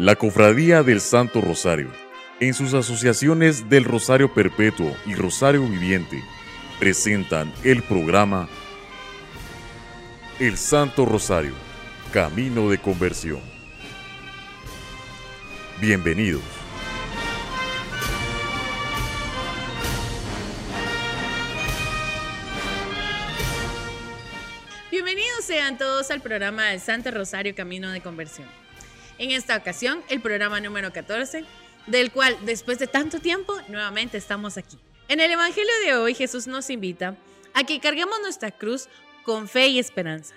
La 0.00 0.16
Cofradía 0.16 0.82
del 0.82 0.98
Santo 0.98 1.42
Rosario, 1.42 1.90
en 2.40 2.54
sus 2.54 2.72
asociaciones 2.72 3.68
del 3.68 3.84
Rosario 3.84 4.32
Perpetuo 4.32 4.96
y 5.04 5.14
Rosario 5.14 5.62
Viviente, 5.68 6.24
presentan 6.78 7.52
el 7.64 7.82
programa 7.82 8.48
El 10.38 10.56
Santo 10.56 11.04
Rosario, 11.04 11.52
Camino 12.14 12.70
de 12.70 12.78
Conversión. 12.78 13.40
Bienvenidos. 15.82 16.40
Bienvenidos 24.90 25.44
sean 25.44 25.76
todos 25.76 26.10
al 26.10 26.22
programa 26.22 26.68
del 26.68 26.80
Santo 26.80 27.10
Rosario 27.10 27.54
Camino 27.54 27.90
de 27.90 28.00
Conversión. 28.00 28.48
En 29.20 29.32
esta 29.32 29.54
ocasión, 29.54 30.02
el 30.08 30.22
programa 30.22 30.60
número 30.60 30.94
14, 30.94 31.44
del 31.86 32.10
cual 32.10 32.38
después 32.46 32.78
de 32.78 32.86
tanto 32.86 33.18
tiempo 33.18 33.54
nuevamente 33.68 34.16
estamos 34.16 34.56
aquí. 34.56 34.78
En 35.08 35.20
el 35.20 35.30
Evangelio 35.30 35.72
de 35.84 35.94
hoy 35.94 36.14
Jesús 36.14 36.46
nos 36.46 36.70
invita 36.70 37.18
a 37.52 37.64
que 37.64 37.80
carguemos 37.80 38.18
nuestra 38.22 38.50
cruz 38.50 38.88
con 39.22 39.46
fe 39.46 39.66
y 39.68 39.78
esperanza. 39.78 40.34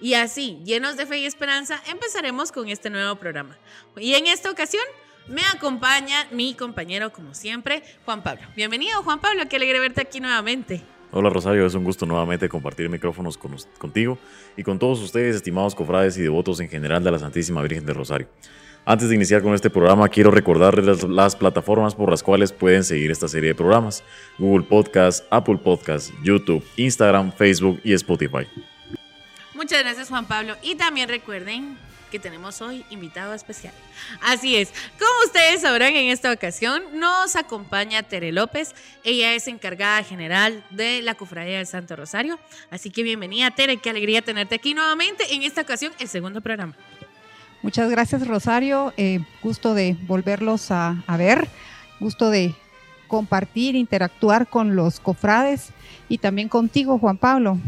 Y 0.00 0.14
así, 0.14 0.58
llenos 0.64 0.96
de 0.96 1.06
fe 1.06 1.18
y 1.18 1.26
esperanza, 1.26 1.80
empezaremos 1.86 2.50
con 2.50 2.68
este 2.68 2.90
nuevo 2.90 3.14
programa. 3.14 3.56
Y 3.96 4.14
en 4.14 4.26
esta 4.26 4.50
ocasión 4.50 4.82
me 5.28 5.42
acompaña 5.54 6.26
mi 6.32 6.54
compañero, 6.54 7.12
como 7.12 7.34
siempre, 7.34 7.84
Juan 8.04 8.24
Pablo. 8.24 8.42
Bienvenido, 8.56 9.00
Juan 9.04 9.20
Pablo, 9.20 9.44
qué 9.48 9.54
alegre 9.54 9.78
verte 9.78 10.00
aquí 10.00 10.18
nuevamente. 10.18 10.82
Hola 11.14 11.28
Rosario, 11.28 11.66
es 11.66 11.74
un 11.74 11.84
gusto 11.84 12.06
nuevamente 12.06 12.48
compartir 12.48 12.88
micrófonos 12.88 13.38
contigo 13.76 14.18
y 14.56 14.62
con 14.62 14.78
todos 14.78 14.98
ustedes, 15.02 15.36
estimados 15.36 15.74
cofrades 15.74 16.16
y 16.16 16.22
devotos 16.22 16.58
en 16.60 16.70
general 16.70 17.04
de 17.04 17.10
la 17.10 17.18
Santísima 17.18 17.60
Virgen 17.60 17.84
del 17.84 17.96
Rosario. 17.96 18.28
Antes 18.86 19.10
de 19.10 19.16
iniciar 19.16 19.42
con 19.42 19.52
este 19.52 19.68
programa, 19.68 20.08
quiero 20.08 20.30
recordarles 20.30 21.04
las, 21.04 21.36
plataformas 21.36 21.94
por 21.94 22.08
las 22.08 22.22
cuales 22.22 22.50
pueden 22.50 22.82
seguir 22.82 23.10
esta 23.10 23.28
serie 23.28 23.50
de 23.50 23.54
programas. 23.54 24.02
Google 24.38 24.66
Podcast, 24.66 25.26
Apple 25.28 25.58
Podcast, 25.58 26.10
YouTube, 26.24 26.64
Instagram, 26.76 27.30
Facebook 27.30 27.78
y 27.84 27.92
Spotify. 27.92 28.48
Muchas 29.54 29.82
gracias 29.82 30.08
Juan 30.08 30.26
Pablo. 30.26 30.54
Y 30.62 30.76
también 30.76 31.10
recuerden 31.10 31.76
que 32.12 32.18
tenemos 32.18 32.60
hoy 32.60 32.84
invitado 32.90 33.32
especial. 33.32 33.72
Así 34.20 34.54
es, 34.54 34.68
como 34.98 35.10
ustedes 35.24 35.62
sabrán, 35.62 35.96
en 35.96 36.10
esta 36.10 36.30
ocasión 36.30 36.82
nos 36.92 37.34
acompaña 37.36 38.02
Tere 38.02 38.32
López. 38.32 38.74
Ella 39.02 39.32
es 39.34 39.48
encargada 39.48 40.04
general 40.04 40.62
de 40.68 41.00
la 41.00 41.14
Cofradía 41.14 41.56
del 41.56 41.66
Santo 41.66 41.96
Rosario. 41.96 42.38
Así 42.70 42.90
que 42.90 43.02
bienvenida, 43.02 43.50
Tere. 43.50 43.78
Qué 43.78 43.88
alegría 43.88 44.20
tenerte 44.20 44.54
aquí 44.54 44.74
nuevamente. 44.74 45.34
En 45.34 45.42
esta 45.42 45.62
ocasión, 45.62 45.90
el 45.98 46.06
segundo 46.06 46.42
programa. 46.42 46.76
Muchas 47.62 47.90
gracias, 47.90 48.26
Rosario. 48.28 48.92
Eh, 48.98 49.20
gusto 49.42 49.72
de 49.72 49.96
volverlos 50.02 50.70
a, 50.70 51.02
a 51.06 51.16
ver. 51.16 51.48
Gusto 51.98 52.28
de 52.28 52.54
compartir, 53.08 53.74
interactuar 53.74 54.48
con 54.48 54.76
los 54.76 55.00
cofrades 55.00 55.70
y 56.10 56.18
también 56.18 56.50
contigo, 56.50 56.98
Juan 56.98 57.16
Pablo. 57.16 57.58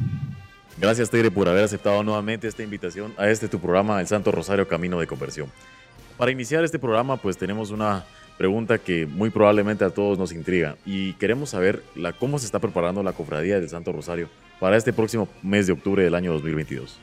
Gracias, 0.76 1.08
Tere, 1.08 1.30
por 1.30 1.48
haber 1.48 1.64
aceptado 1.64 2.02
nuevamente 2.02 2.48
esta 2.48 2.62
invitación 2.62 3.14
a 3.16 3.28
este 3.28 3.48
tu 3.48 3.60
programa, 3.60 4.00
El 4.00 4.08
Santo 4.08 4.32
Rosario 4.32 4.66
Camino 4.66 4.98
de 4.98 5.06
Conversión. 5.06 5.50
Para 6.16 6.32
iniciar 6.32 6.64
este 6.64 6.78
programa, 6.78 7.16
pues 7.16 7.38
tenemos 7.38 7.70
una 7.70 8.04
pregunta 8.36 8.78
que 8.78 9.06
muy 9.06 9.30
probablemente 9.30 9.84
a 9.84 9.90
todos 9.90 10.18
nos 10.18 10.32
intriga 10.32 10.76
y 10.84 11.12
queremos 11.14 11.50
saber 11.50 11.82
cómo 12.18 12.38
se 12.40 12.46
está 12.46 12.58
preparando 12.58 13.02
la 13.02 13.12
Cofradía 13.12 13.60
del 13.60 13.68
Santo 13.68 13.92
Rosario 13.92 14.28
para 14.58 14.76
este 14.76 14.92
próximo 14.92 15.28
mes 15.42 15.68
de 15.68 15.74
octubre 15.74 16.02
del 16.02 16.14
año 16.14 16.32
2022. 16.32 16.98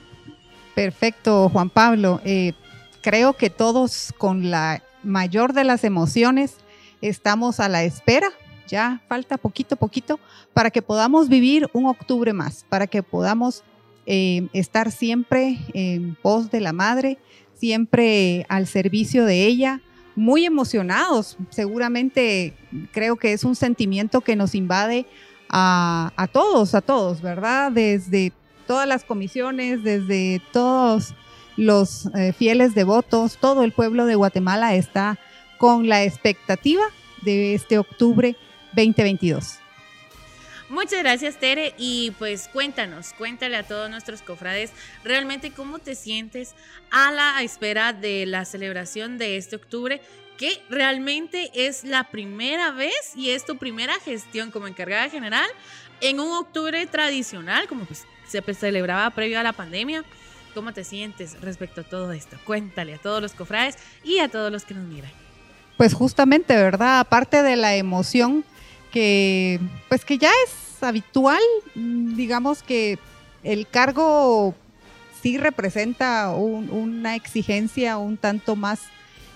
Perfecto, 0.75 1.49
Juan 1.49 1.69
Pablo. 1.69 2.21
Eh, 2.25 2.53
creo 3.01 3.33
que 3.33 3.49
todos 3.49 4.13
con 4.17 4.51
la 4.51 4.83
mayor 5.03 5.53
de 5.53 5.63
las 5.63 5.85
emociones 5.85 6.57
estamos 7.01 7.59
a 7.59 7.69
la 7.69 7.83
espera 7.83 8.29
ya 8.67 9.01
falta 9.07 9.37
poquito, 9.37 9.75
poquito, 9.75 10.19
para 10.53 10.71
que 10.71 10.81
podamos 10.81 11.29
vivir 11.29 11.69
un 11.73 11.85
octubre 11.85 12.33
más, 12.33 12.65
para 12.69 12.87
que 12.87 13.03
podamos 13.03 13.63
eh, 14.05 14.47
estar 14.53 14.91
siempre 14.91 15.57
en 15.73 16.15
pos 16.15 16.49
de 16.51 16.59
la 16.59 16.73
madre, 16.73 17.17
siempre 17.53 18.45
al 18.49 18.67
servicio 18.67 19.25
de 19.25 19.45
ella, 19.45 19.81
muy 20.15 20.45
emocionados. 20.45 21.37
Seguramente 21.49 22.53
creo 22.91 23.15
que 23.15 23.33
es 23.33 23.43
un 23.43 23.55
sentimiento 23.55 24.21
que 24.21 24.35
nos 24.35 24.55
invade 24.55 25.05
a, 25.49 26.29
todos, 26.31 26.75
a 26.75 26.81
todos, 26.81 27.21
¿verdad? 27.21 27.71
Desde 27.71 28.31
todas 28.67 28.87
las 28.87 29.03
comisiones, 29.03 29.83
desde 29.83 30.41
todos 30.51 31.13
los 31.57 32.07
eh, 32.15 32.33
fieles 32.33 32.73
devotos, 32.73 33.37
todo 33.37 33.63
el 33.63 33.73
pueblo 33.73 34.05
de 34.05 34.15
Guatemala 34.15 34.75
está 34.75 35.19
con 35.57 35.89
la 35.89 36.03
expectativa 36.03 36.83
de 37.21 37.53
este 37.53 37.77
octubre 37.77 38.35
2022. 38.73 39.59
Muchas 40.71 40.99
gracias, 40.99 41.35
Tere. 41.35 41.73
Y 41.77 42.11
pues 42.17 42.47
cuéntanos, 42.47 43.11
cuéntale 43.17 43.57
a 43.57 43.63
todos 43.63 43.89
nuestros 43.89 44.21
cofrades 44.21 44.71
realmente 45.03 45.51
cómo 45.51 45.79
te 45.79 45.95
sientes 45.95 46.55
a 46.91 47.11
la 47.11 47.43
espera 47.43 47.91
de 47.91 48.25
la 48.25 48.45
celebración 48.45 49.17
de 49.17 49.35
este 49.35 49.57
octubre, 49.57 50.01
que 50.37 50.63
realmente 50.69 51.51
es 51.53 51.83
la 51.83 52.05
primera 52.05 52.71
vez 52.71 53.17
y 53.17 53.31
es 53.31 53.45
tu 53.45 53.57
primera 53.57 53.99
gestión 53.99 54.49
como 54.49 54.65
encargada 54.65 55.09
general 55.09 55.49
en 55.99 56.21
un 56.21 56.31
octubre 56.31 56.85
tradicional, 56.85 57.67
como 57.67 57.83
pues 57.83 58.05
se 58.25 58.41
celebraba 58.53 59.09
previo 59.09 59.41
a 59.41 59.43
la 59.43 59.51
pandemia. 59.51 60.05
¿Cómo 60.53 60.71
te 60.71 60.85
sientes 60.85 61.39
respecto 61.41 61.81
a 61.81 61.83
todo 61.83 62.13
esto? 62.13 62.37
Cuéntale 62.45 62.93
a 62.93 62.97
todos 62.97 63.21
los 63.21 63.33
cofrades 63.33 63.77
y 64.05 64.19
a 64.19 64.29
todos 64.29 64.49
los 64.53 64.63
que 64.63 64.73
nos 64.73 64.85
miran. 64.85 65.11
Pues 65.75 65.93
justamente, 65.93 66.55
¿verdad? 66.55 66.99
Aparte 66.99 67.43
de 67.43 67.57
la 67.57 67.75
emoción 67.75 68.45
que 68.91 69.59
pues 69.89 70.05
que 70.05 70.17
ya 70.17 70.31
es 70.45 70.83
habitual, 70.83 71.41
digamos 71.75 72.63
que 72.63 72.99
el 73.43 73.67
cargo 73.67 74.53
sí 75.21 75.37
representa 75.37 76.31
una 76.31 77.15
exigencia 77.15 77.97
un 77.97 78.17
tanto 78.17 78.55
más 78.55 78.81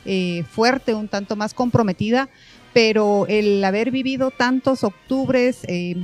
eh, 0.06 0.44
fuerte, 0.52 0.94
un 0.94 1.08
tanto 1.08 1.36
más 1.36 1.54
comprometida, 1.54 2.30
pero 2.74 3.26
el 3.28 3.64
haber 3.64 3.92
vivido 3.92 4.32
tantos 4.32 4.84
octubres 4.84 5.60
eh, 5.68 5.96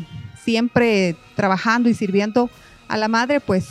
siempre 0.44 1.16
trabajando 1.36 1.90
y 1.90 1.94
sirviendo 1.94 2.50
a 2.88 2.98
la 2.98 3.08
madre, 3.08 3.40
pues 3.40 3.68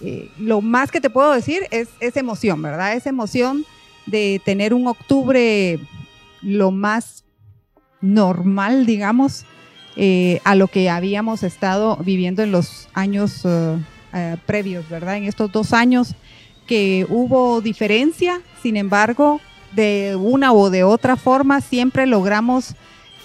eh, 0.00 0.30
lo 0.38 0.60
más 0.60 0.90
que 0.90 1.00
te 1.00 1.10
puedo 1.10 1.32
decir 1.32 1.66
es, 1.70 1.88
es 2.00 2.16
emoción, 2.16 2.60
¿verdad? 2.62 2.94
Es 2.94 3.06
emoción 3.06 3.64
de 4.06 4.40
tener 4.44 4.74
un 4.74 4.86
octubre 4.86 5.78
lo 6.42 6.70
más 6.70 7.24
normal, 8.00 8.86
digamos, 8.86 9.44
eh, 9.96 10.40
a 10.44 10.54
lo 10.54 10.68
que 10.68 10.88
habíamos 10.88 11.42
estado 11.42 11.96
viviendo 11.96 12.42
en 12.42 12.52
los 12.52 12.88
años 12.94 13.42
eh, 13.44 13.76
eh, 14.14 14.36
previos, 14.46 14.88
¿verdad? 14.88 15.16
En 15.16 15.24
estos 15.24 15.50
dos 15.52 15.72
años 15.72 16.14
que 16.66 17.06
hubo 17.08 17.60
diferencia, 17.60 18.40
sin 18.62 18.76
embargo, 18.76 19.40
de 19.72 20.16
una 20.18 20.52
o 20.52 20.70
de 20.70 20.84
otra 20.84 21.16
forma 21.16 21.60
siempre 21.60 22.06
logramos 22.06 22.74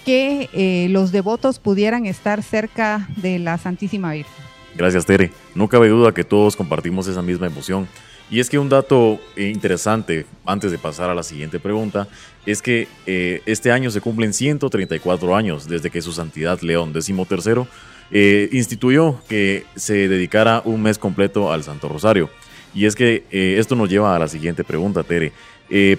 que 0.04 0.86
los 0.92 1.10
devotos 1.10 1.58
pudieran 1.58 2.06
estar 2.06 2.40
cerca 2.44 3.08
de 3.16 3.40
la 3.40 3.58
Santísima 3.58 4.12
Virgen. 4.12 4.32
Gracias, 4.76 5.04
Tere. 5.04 5.32
No 5.56 5.68
cabe 5.68 5.88
duda 5.88 6.12
que 6.12 6.22
todos 6.22 6.54
compartimos 6.54 7.08
esa 7.08 7.22
misma 7.22 7.46
emoción. 7.46 7.88
Y 8.30 8.40
es 8.40 8.50
que 8.50 8.58
un 8.58 8.68
dato 8.68 9.20
interesante, 9.36 10.26
antes 10.44 10.72
de 10.72 10.78
pasar 10.78 11.10
a 11.10 11.14
la 11.14 11.22
siguiente 11.22 11.60
pregunta, 11.60 12.08
es 12.44 12.60
que 12.60 12.88
eh, 13.06 13.40
este 13.46 13.70
año 13.70 13.90
se 13.90 14.00
cumplen 14.00 14.32
134 14.32 15.36
años 15.36 15.68
desde 15.68 15.90
que 15.90 16.02
su 16.02 16.12
santidad 16.12 16.60
León 16.60 16.92
XIII 16.92 17.66
eh, 18.10 18.48
instituyó 18.52 19.20
que 19.28 19.64
se 19.76 20.08
dedicara 20.08 20.62
un 20.64 20.82
mes 20.82 20.98
completo 20.98 21.52
al 21.52 21.62
Santo 21.62 21.88
Rosario. 21.88 22.28
Y 22.74 22.86
es 22.86 22.96
que 22.96 23.24
eh, 23.30 23.56
esto 23.58 23.76
nos 23.76 23.88
lleva 23.88 24.14
a 24.16 24.18
la 24.18 24.28
siguiente 24.28 24.64
pregunta, 24.64 25.04
Tere. 25.04 25.32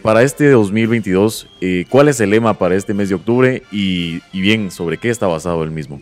para 0.01 0.21
este 0.21 0.51
2022, 0.51 1.47
¿cuál 1.89 2.09
es 2.09 2.19
el 2.19 2.29
lema 2.29 2.53
para 2.53 2.75
este 2.75 2.93
mes 2.93 3.09
de 3.09 3.15
octubre 3.15 3.63
y 3.71 4.21
bien, 4.33 4.69
sobre 4.69 4.97
qué 4.97 5.09
está 5.09 5.27
basado 5.27 5.63
el 5.63 5.71
mismo? 5.71 5.99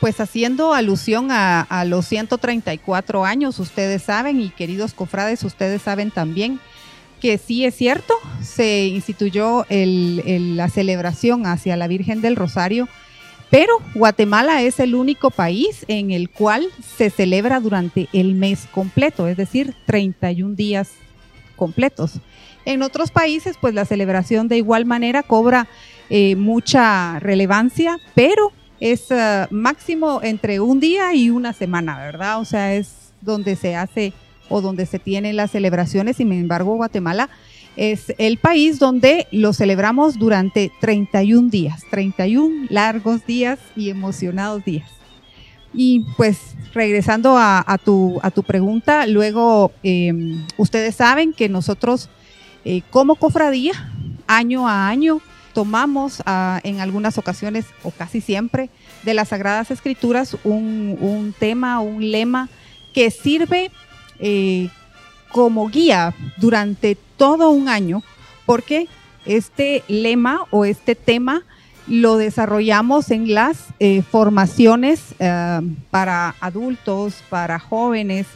Pues 0.00 0.20
haciendo 0.20 0.74
alusión 0.74 1.28
a, 1.30 1.84
los 1.86 2.06
134 2.06 3.24
años, 3.24 3.58
ustedes 3.58 4.02
saben, 4.02 4.40
y 4.40 4.50
queridos 4.50 4.92
cofrades, 4.92 5.42
ustedes 5.42 5.82
saben 5.82 6.10
también 6.10 6.60
que 7.20 7.38
sí 7.38 7.64
es 7.64 7.74
cierto, 7.74 8.14
se 8.42 8.86
instituyó 8.86 9.64
la 9.70 10.68
celebración 10.68 11.46
hacia 11.46 11.76
la 11.76 11.88
Virgen 11.88 12.20
del 12.20 12.36
Rosario, 12.36 12.88
pero 13.50 13.78
Guatemala 13.94 14.62
es 14.62 14.80
el 14.80 14.94
único 14.94 15.30
país 15.30 15.84
en 15.88 16.10
el 16.10 16.28
cual 16.28 16.66
se 16.96 17.10
celebra 17.10 17.60
durante 17.60 18.08
el 18.12 18.34
mes 18.34 18.66
completo, 18.70 19.28
es 19.28 19.36
decir, 19.36 19.74
31 19.86 20.54
días 20.54 20.90
completos. 21.56 22.20
En 22.64 22.82
otros 22.82 23.10
países, 23.10 23.56
pues 23.60 23.72
la 23.72 23.84
celebración 23.84 24.48
de 24.48 24.56
igual 24.56 24.84
manera 24.84 25.22
cobra 25.22 25.68
eh, 26.10 26.34
mucha 26.36 27.18
relevancia, 27.20 27.98
pero 28.14 28.52
es 28.80 29.10
eh, 29.10 29.46
máximo 29.50 30.20
entre 30.22 30.60
un 30.60 30.80
día 30.80 31.14
y 31.14 31.30
una 31.30 31.52
semana, 31.52 31.98
¿verdad? 31.98 32.40
O 32.40 32.44
sea, 32.44 32.74
es 32.74 33.12
donde 33.20 33.56
se 33.56 33.76
hace 33.76 34.12
o 34.48 34.60
donde 34.60 34.86
se 34.86 34.98
tienen 34.98 35.36
las 35.36 35.50
celebraciones. 35.50 36.16
Sin 36.16 36.32
embargo, 36.32 36.76
Guatemala 36.76 37.28
es 37.76 38.14
el 38.18 38.38
país 38.38 38.78
donde 38.78 39.26
lo 39.30 39.52
celebramos 39.52 40.18
durante 40.18 40.72
31 40.80 41.50
días, 41.50 41.82
31 41.90 42.66
largos 42.70 43.26
días 43.26 43.58
y 43.76 43.90
emocionados 43.90 44.64
días. 44.64 44.90
Y 45.74 46.06
pues 46.16 46.38
regresando 46.72 47.36
a, 47.36 47.78
tu, 47.84 48.18
a 48.22 48.30
tu, 48.30 48.42
pregunta, 48.42 49.06
luego 49.06 49.72
em, 49.82 50.46
ustedes 50.56 50.94
saben 50.94 51.34
que 51.34 51.50
nosotros 51.50 52.08
eh, 52.64 52.80
como 52.90 53.16
cofradía, 53.16 53.72
año 54.26 54.66
a 54.66 54.88
año, 54.88 55.20
tomamos 55.56 56.22
ah, 56.26 56.60
en 56.64 56.80
algunas 56.80 57.16
ocasiones 57.16 57.64
o 57.82 57.90
casi 57.90 58.20
siempre 58.20 58.68
de 59.04 59.14
las 59.14 59.28
Sagradas 59.28 59.70
Escrituras 59.70 60.36
un, 60.44 61.34
tema, 61.38 61.80
un 61.80 62.10
lema 62.10 62.50
que 62.92 63.10
sirve 63.10 63.70
eh, 64.18 64.68
como 65.32 65.70
guía 65.70 66.14
durante 66.36 66.98
todo 67.16 67.48
un 67.48 67.70
año, 67.70 68.02
porque 68.44 68.86
este 69.24 69.82
lema 69.88 70.42
o 70.50 70.66
este 70.66 70.94
tema 70.94 71.42
lo 71.86 72.18
desarrollamos 72.18 73.10
en 73.10 73.32
las 73.32 73.56
eh, 73.78 74.02
formaciones 74.02 75.00
eh, 75.20 75.60
para 75.90 76.34
adultos, 76.38 77.14
para 77.30 77.58
jóvenes. 77.58 78.26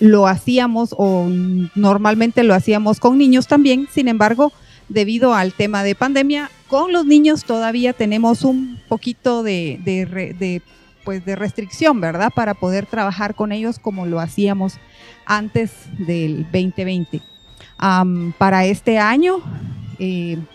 Lo 0.00 0.26
hacíamos 0.26 0.94
o 0.96 1.28
normalmente 1.74 2.42
lo 2.42 2.54
hacíamos 2.54 3.00
con 3.00 3.18
niños 3.18 3.46
también. 3.46 3.86
Sin 3.92 4.08
embargo, 4.08 4.50
debido 4.92 5.34
al 5.34 5.52
tema 5.54 5.82
de 5.82 5.94
pandemia, 5.94 6.50
con 6.68 6.92
los 6.92 7.06
niños 7.06 7.44
todavía 7.44 7.92
tenemos 7.92 8.44
un 8.44 8.78
poquito 8.88 9.42
de, 9.42 10.62
pues 11.04 11.24
de 11.24 11.36
restricción, 11.36 12.00
¿verdad? 12.00 12.30
Para 12.34 12.54
poder 12.54 12.86
trabajar 12.86 13.34
con 13.34 13.52
ellos 13.52 13.78
como 13.78 14.06
lo 14.06 14.20
hacíamos 14.20 14.74
antes 15.26 15.72
del 15.98 16.44
2020. 16.44 17.20
para 18.38 18.64
este 18.66 18.98
año 18.98 19.40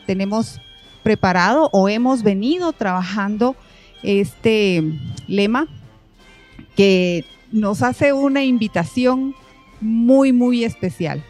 tenemos 0.05 0.61
preparado 1.03 1.69
o 1.71 1.89
hemos 1.89 2.23
venido 2.23 2.73
trabajando 2.73 3.55
este 4.03 4.83
lema 5.27 5.67
que 6.75 7.25
nos 7.51 7.81
hace 7.81 8.13
una 8.13 8.43
invitación 8.43 9.33
muy, 9.79 10.33
muy 10.33 10.63
especial 10.63 11.23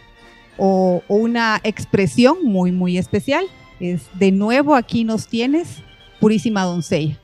o, 0.58 1.04
una 1.08 1.60
expresión 1.64 2.38
muy, 2.44 2.72
muy 2.72 2.98
especial. 2.98 3.46
Es 3.80 4.02
de 4.14 4.32
nuevo 4.32 4.76
aquí 4.76 5.04
nos 5.04 5.28
tienes, 5.28 5.84
purísima 6.20 6.64
doncella. 6.64 7.20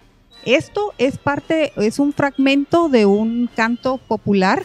Esto 0.46 0.94
es 0.98 1.18
parte, 1.18 1.72
es 1.78 2.00
un 2.00 2.14
fragmento 2.14 2.90
de 2.90 3.06
un 3.06 3.50
canto 3.56 3.98
popular 3.98 4.64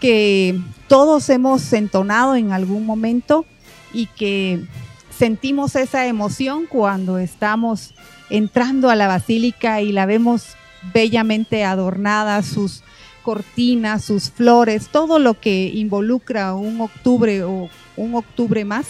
que 0.00 0.58
todos 0.86 1.28
hemos 1.28 1.72
entonado 1.72 2.36
en 2.36 2.52
algún 2.52 2.86
momento 2.86 3.44
y 3.92 4.06
que 4.06 4.64
sentimos 5.10 5.74
esa 5.74 6.06
emoción 6.06 6.66
cuando 6.66 7.18
estamos 7.18 7.94
entrando 8.30 8.90
a 8.90 8.96
la 8.96 9.08
basílica 9.08 9.80
y 9.80 9.90
la 9.90 10.06
vemos 10.06 10.54
bellamente 10.94 11.64
adornada, 11.64 12.42
sus 12.42 12.84
cortinas, 13.22 14.04
sus 14.04 14.30
flores, 14.30 14.88
todo 14.88 15.18
lo 15.18 15.38
que 15.38 15.66
involucra 15.74 16.54
un 16.54 16.80
octubre 16.80 17.42
o 17.42 17.68
un 17.98 18.14
octubre 18.14 18.64
más. 18.64 18.86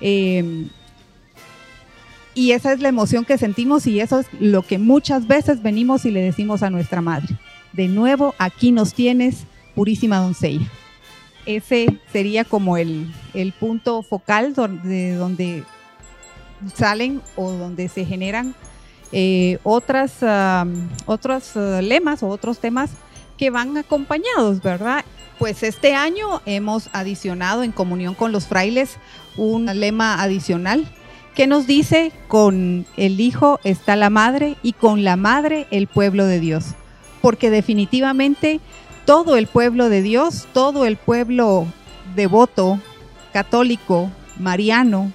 Eh, 0.00 0.66
y 2.34 2.52
esa 2.52 2.72
es 2.72 2.80
la 2.80 2.88
emoción 2.88 3.24
que 3.24 3.36
sentimos 3.36 3.86
y 3.86 4.00
eso 4.00 4.20
es 4.20 4.26
lo 4.38 4.62
que 4.62 4.78
muchas 4.78 5.26
veces 5.26 5.62
venimos 5.62 6.04
y 6.04 6.10
le 6.10 6.22
decimos 6.22 6.62
a 6.62 6.70
nuestra 6.70 7.00
madre. 7.00 7.36
De 7.72 7.88
nuevo, 7.88 8.34
aquí 8.38 8.70
nos 8.70 8.94
tienes, 8.94 9.44
purísima 9.74 10.18
doncella 10.18 10.70
ese 11.48 11.98
sería 12.12 12.44
como 12.44 12.76
el, 12.76 13.10
punto 13.58 14.02
focal 14.02 14.54
de 14.54 15.14
donde 15.14 15.64
salen 16.74 17.22
o 17.36 17.50
donde 17.52 17.88
se 17.88 18.04
generan 18.04 18.54
eh, 19.12 19.58
otras, 19.62 20.18
otros 21.06 21.56
uh, 21.56 21.80
lemas 21.80 22.22
o 22.22 22.28
otros 22.28 22.58
temas 22.58 22.90
que 23.38 23.48
van 23.48 23.78
acompañados, 23.78 24.62
¿verdad? 24.62 25.06
Pues 25.38 25.62
este 25.62 25.94
año 25.94 26.42
hemos 26.46 26.90
adicionado 26.92 27.62
en 27.62 27.72
comunión 27.72 28.14
con 28.14 28.32
los 28.32 28.46
frailes 28.46 28.96
un 29.36 29.66
lema 29.66 30.20
adicional 30.22 30.86
que 31.34 31.46
nos 31.46 31.68
dice, 31.68 32.10
con 32.26 32.84
el 32.96 33.20
Hijo 33.20 33.60
está 33.62 33.94
la 33.94 34.10
Madre 34.10 34.56
y 34.64 34.72
con 34.72 35.04
la 35.04 35.16
Madre 35.16 35.68
el 35.70 35.86
pueblo 35.86 36.26
de 36.26 36.40
Dios. 36.40 36.74
Porque 37.22 37.50
definitivamente 37.50 38.60
todo 39.04 39.36
el 39.36 39.46
pueblo 39.46 39.88
de 39.88 40.02
Dios, 40.02 40.48
todo 40.52 40.84
el 40.84 40.96
pueblo 40.96 41.66
devoto, 42.16 42.80
católico, 43.32 44.10
mariano 44.38 45.12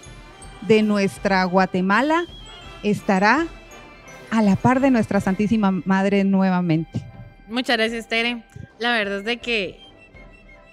de 0.61 0.83
nuestra 0.83 1.43
Guatemala 1.43 2.25
estará 2.83 3.47
a 4.31 4.41
la 4.41 4.55
par 4.55 4.79
de 4.79 4.91
nuestra 4.91 5.19
Santísima 5.19 5.71
Madre 5.71 6.23
nuevamente. 6.23 7.05
Muchas 7.49 7.75
gracias, 7.75 8.07
Tere. 8.07 8.43
La 8.79 8.93
verdad 8.93 9.19
es 9.19 9.25
de 9.25 9.37
que, 9.37 9.82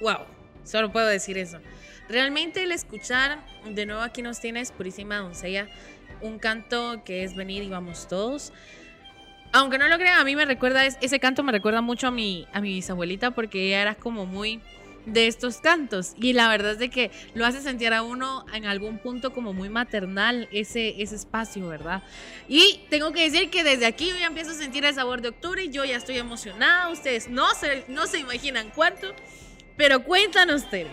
wow, 0.00 0.24
solo 0.64 0.92
puedo 0.92 1.06
decir 1.06 1.38
eso. 1.38 1.58
Realmente 2.08 2.62
el 2.62 2.72
escuchar, 2.72 3.38
de 3.64 3.86
nuevo 3.86 4.02
aquí 4.02 4.22
nos 4.22 4.40
tienes, 4.40 4.72
Purísima 4.72 5.18
Doncella, 5.18 5.68
un 6.20 6.38
canto 6.38 7.02
que 7.04 7.22
es 7.24 7.36
venir 7.36 7.62
y 7.62 7.68
vamos 7.68 8.08
todos. 8.08 8.52
Aunque 9.52 9.78
no 9.78 9.88
lo 9.88 9.96
crean, 9.96 10.18
a 10.18 10.24
mí 10.24 10.36
me 10.36 10.44
recuerda, 10.44 10.84
ese 10.86 11.20
canto 11.20 11.42
me 11.42 11.52
recuerda 11.52 11.80
mucho 11.80 12.08
a 12.08 12.10
mi, 12.10 12.46
a 12.52 12.60
mi 12.60 12.74
bisabuelita 12.74 13.32
porque 13.32 13.66
ella 13.66 13.82
era 13.82 13.94
como 13.94 14.26
muy 14.26 14.60
de 15.06 15.26
estos 15.26 15.58
cantos 15.58 16.14
y 16.16 16.34
la 16.34 16.48
verdad 16.48 16.72
es 16.72 16.78
de 16.78 16.90
que 16.90 17.10
lo 17.34 17.46
hace 17.46 17.60
sentir 17.60 17.92
a 17.92 18.02
uno 18.02 18.44
en 18.52 18.66
algún 18.66 18.98
punto 18.98 19.32
como 19.32 19.52
muy 19.52 19.68
maternal 19.68 20.48
ese, 20.52 21.00
ese 21.02 21.16
espacio, 21.16 21.66
¿verdad? 21.68 22.02
Y 22.48 22.80
tengo 22.90 23.12
que 23.12 23.22
decir 23.22 23.50
que 23.50 23.64
desde 23.64 23.86
aquí 23.86 24.08
yo 24.08 24.18
ya 24.18 24.26
empiezo 24.26 24.50
a 24.50 24.54
sentir 24.54 24.84
el 24.84 24.94
sabor 24.94 25.22
de 25.22 25.28
octubre 25.28 25.64
y 25.64 25.70
yo 25.70 25.84
ya 25.84 25.96
estoy 25.96 26.18
emocionada, 26.18 26.88
ustedes 26.90 27.28
no 27.28 27.48
se, 27.54 27.84
no 27.88 28.06
se 28.06 28.18
imaginan 28.18 28.70
cuánto, 28.74 29.14
pero 29.80 30.04
cuéntanos, 30.04 30.68
Tere. 30.68 30.90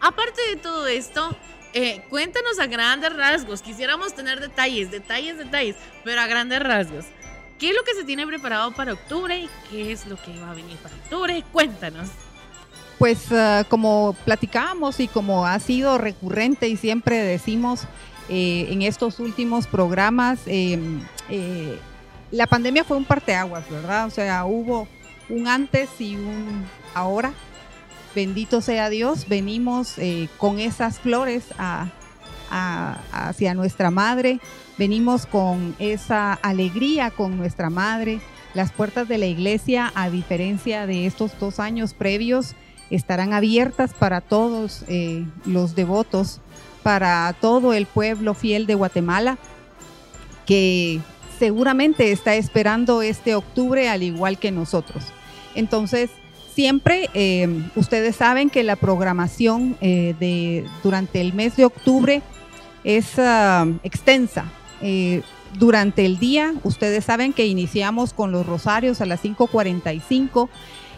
Aparte 0.00 0.40
de 0.50 0.54
todo 0.54 0.86
esto, 0.86 1.36
eh, 1.72 2.00
cuéntanos 2.10 2.60
a 2.60 2.68
grandes 2.68 3.12
rasgos, 3.12 3.60
quisiéramos 3.60 4.14
tener 4.14 4.38
detalles, 4.38 4.92
detalles, 4.92 5.36
detalles, 5.36 5.74
pero 6.04 6.20
a 6.20 6.28
grandes 6.28 6.60
rasgos. 6.60 7.06
¿Qué 7.58 7.70
es 7.70 7.74
lo 7.74 7.82
que 7.82 7.92
se 7.94 8.04
tiene 8.04 8.24
preparado 8.28 8.70
para 8.70 8.92
octubre? 8.92 9.48
¿Qué 9.68 9.90
es 9.90 10.06
lo 10.06 10.14
que 10.14 10.38
va 10.38 10.52
a 10.52 10.54
venir 10.54 10.76
para 10.76 10.94
octubre? 10.94 11.42
Cuéntanos. 11.50 12.08
Pues 13.00 13.32
ah, 13.32 13.64
como 13.68 14.14
platicábamos 14.24 15.00
y 15.00 15.08
como 15.08 15.44
ha 15.44 15.58
sido 15.58 15.98
recurrente 15.98 16.68
y 16.68 16.76
siempre 16.76 17.16
decimos 17.16 17.82
eh, 18.28 18.68
en 18.70 18.82
estos 18.82 19.18
últimos 19.18 19.66
programas, 19.66 20.38
eh, 20.46 20.78
la 22.30 22.46
pandemia 22.46 22.84
fue 22.84 22.96
un 22.96 23.04
parteaguas, 23.04 23.68
¿verdad? 23.68 24.06
O 24.06 24.10
sea, 24.10 24.44
hubo 24.44 24.86
un 25.28 25.48
antes 25.48 25.88
y 26.00 26.14
un 26.14 26.64
ahora. 26.94 27.34
Bendito 28.14 28.60
sea 28.60 28.90
Dios, 28.90 29.28
venimos 29.28 29.98
eh, 29.98 30.28
con 30.36 30.58
esas 30.58 30.98
flores 30.98 31.44
hacia 32.50 33.54
nuestra 33.54 33.90
madre 33.90 34.40
venimos 34.80 35.26
con 35.26 35.76
esa 35.78 36.32
alegría 36.32 37.10
con 37.10 37.36
nuestra 37.36 37.68
madre. 37.68 38.18
Las 38.54 38.72
puertas 38.72 39.06
de 39.08 39.18
la 39.18 39.26
iglesia, 39.26 39.92
a 39.94 40.08
diferencia 40.08 40.86
de 40.86 41.04
estos 41.04 41.38
dos 41.38 41.60
años 41.60 41.92
previos, 41.92 42.54
estarán 42.88 43.34
abiertas 43.34 43.92
para 43.92 44.22
todos 44.22 44.86
eh, 44.88 45.26
los 45.44 45.74
devotos, 45.74 46.40
para 46.82 47.34
todo 47.42 47.74
el 47.74 47.84
pueblo 47.84 48.32
fiel 48.32 48.66
de 48.66 48.74
Guatemala, 48.74 49.36
que 50.46 51.00
seguramente 51.38 52.10
está 52.10 52.34
esperando 52.34 53.02
este 53.02 53.34
octubre 53.34 53.86
al 53.90 54.02
igual 54.02 54.38
que 54.38 54.50
nosotros. 54.50 55.04
Entonces, 55.54 56.08
siempre 56.54 57.08
eh, 57.14 57.48
ustedes 57.76 58.16
saben 58.16 58.50
que 58.50 58.62
la 58.62 58.76
programación 58.76 59.76
eh, 59.80 60.14
de, 60.18 60.64
durante 60.82 61.20
el 61.20 61.32
mes 61.32 61.56
de 61.56 61.64
octubre 61.64 62.22
es 62.84 63.18
ah, 63.18 63.66
extensa. 63.82 64.44
Eh, 64.82 65.22
durante 65.58 66.06
el 66.06 66.18
día, 66.18 66.54
ustedes 66.62 67.04
saben 67.04 67.32
que 67.32 67.46
iniciamos 67.46 68.12
con 68.12 68.30
los 68.30 68.46
rosarios 68.46 69.00
a 69.00 69.06
las 69.06 69.22
5.45. 69.22 70.48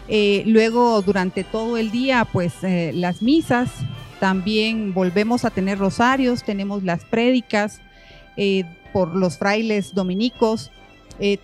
Eh, 0.09 0.43
luego, 0.45 1.01
durante 1.01 1.43
todo 1.43 1.77
el 1.77 1.89
día, 1.91 2.25
pues 2.31 2.53
las 2.61 3.21
misas. 3.21 3.69
También 4.19 4.93
volvemos 4.93 5.43
a 5.43 5.49
tener 5.49 5.79
rosarios, 5.79 6.43
tenemos 6.43 6.83
las 6.83 7.03
prédicas 7.03 7.81
por 8.93 9.15
los 9.15 9.37
frailes 9.37 9.93
dominicos. 9.93 10.71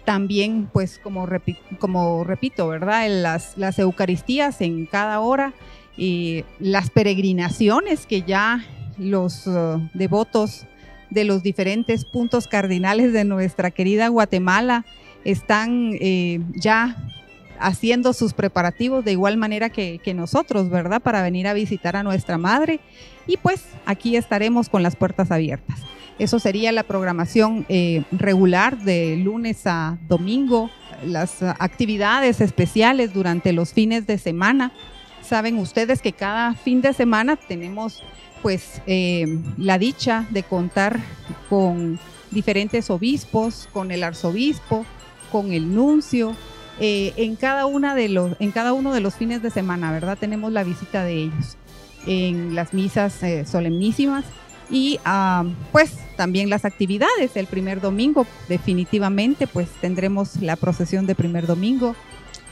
También, 0.04 0.70
pues, 0.72 1.00
como, 1.00 1.26
repito, 1.26 2.68
¿verdad? 2.68 3.08
Las, 3.10 3.58
las 3.58 3.80
Eucaristías 3.80 4.62
en 4.62 4.86
cada 4.86 5.20
hora. 5.20 5.54
las 6.60 6.90
peregrinaciones 6.90 8.06
que 8.06 8.22
ya 8.24 8.66
los 8.98 9.50
devotos 9.94 10.66
de 11.10 11.24
los 11.24 11.44
diferentes 11.44 12.06
puntos 12.06 12.48
cardinales 12.48 13.14
de 13.14 13.26
nuestra 13.26 13.72
querida 13.72 14.08
Guatemala 14.08 14.86
están 15.24 15.92
eh, 16.00 16.40
ya 16.56 16.96
haciendo 17.60 18.14
sus 18.14 18.34
preparativos 18.34 19.04
de 19.04 19.12
igual 19.12 19.38
manera 19.38 19.70
que, 19.70 20.00
nosotros, 20.16 20.70
¿verdad? 20.70 21.02
Para 21.02 21.22
venir 21.22 21.48
a 21.48 21.54
visitar 21.54 21.96
a 21.96 22.04
nuestra 22.04 22.38
madre. 22.38 22.80
Y 23.28 23.38
pues 23.38 23.66
aquí 23.86 24.16
estaremos 24.16 24.70
con 24.70 24.82
las 24.82 24.96
puertas 24.96 25.32
abiertas. 25.32 25.80
Eso 26.20 26.38
sería 26.38 26.74
la 26.74 26.84
programación 26.84 27.66
eh, 27.70 28.04
regular 28.12 28.78
de 28.78 29.16
lunes 29.16 29.66
a 29.66 29.98
domingo, 30.10 30.70
las 31.06 31.42
actividades 31.42 32.42
especiales 32.42 33.14
durante 33.14 33.54
los 33.54 33.72
fines 33.72 34.06
de 34.06 34.18
semana. 34.18 34.74
Saben 35.22 35.58
ustedes 35.58 36.02
que 36.02 36.12
cada 36.12 36.56
fin 36.56 36.82
de 36.82 36.92
semana 36.92 37.38
tenemos 37.38 38.04
pues 38.42 38.82
eh, 38.86 39.40
la 39.58 39.78
dicha 39.78 40.26
de 40.30 40.44
contar 40.44 41.00
con 41.50 41.98
diferentes 42.32 42.90
obispos, 42.90 43.70
con 43.72 43.90
el 43.92 44.04
arzobispo, 44.04 44.86
con 45.32 45.54
el 45.54 45.74
nuncio, 45.74 46.36
eh, 46.82 47.14
en, 47.16 47.38
cada 47.38 47.66
una 47.66 47.96
de 47.96 48.10
los, 48.10 48.36
en 48.40 48.52
cada 48.52 48.74
uno 48.74 48.94
de 48.94 49.00
los 49.00 49.16
fines 49.16 49.42
de 49.42 49.52
semana, 49.52 49.94
¿verdad? 49.94 50.18
Tenemos 50.18 50.52
la 50.52 50.66
visita 50.66 51.06
de 51.06 51.14
ellos 51.14 51.58
en 52.08 52.56
las 52.56 52.74
misas 52.74 53.20
solemnísimas 53.46 54.26
y 54.70 55.00
ah, 55.06 55.46
pues 55.72 55.94
también 56.16 56.50
las 56.50 56.66
actividades. 56.66 57.36
El 57.36 57.48
primer 57.48 57.82
domingo 57.82 58.26
definitivamente 58.48 59.48
pues 59.48 59.70
tendremos 59.82 60.42
la 60.42 60.56
procesión 60.56 61.06
de 61.06 61.16
primer 61.16 61.48
domingo. 61.48 61.96